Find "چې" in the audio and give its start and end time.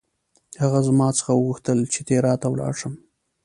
1.93-1.99